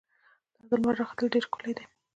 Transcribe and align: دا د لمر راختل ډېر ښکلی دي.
دا 0.69 0.75
د 0.77 0.79
لمر 0.79 0.95
راختل 1.01 1.25
ډېر 1.33 1.43
ښکلی 1.47 1.71
دي. 1.77 1.83